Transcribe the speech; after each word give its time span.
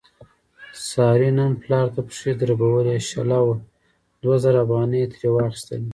سارې 0.89 1.29
نن 1.37 1.51
پلار 1.61 1.87
ته 1.95 2.01
پښې 2.07 2.31
دربولې، 2.41 2.97
شله 3.09 3.37
وه 3.45 3.55
دوه 4.21 4.35
زره 4.43 4.59
افغانۍ 4.65 4.99
یې 5.03 5.07
ترې 5.13 5.29
واخستلې. 5.33 5.89